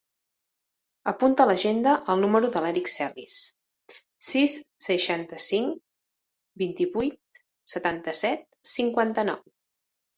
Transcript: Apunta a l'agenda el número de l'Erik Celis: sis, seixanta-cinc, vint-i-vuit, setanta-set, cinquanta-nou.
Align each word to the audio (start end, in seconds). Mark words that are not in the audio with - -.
Apunta 1.11 1.43
a 1.45 1.45
l'agenda 1.49 1.93
el 2.13 2.23
número 2.23 2.49
de 2.55 2.63
l'Erik 2.65 2.89
Celis: 2.95 3.37
sis, 4.31 4.57
seixanta-cinc, 4.89 5.79
vint-i-vuit, 6.67 7.43
setanta-set, 7.77 8.47
cinquanta-nou. 8.77 9.45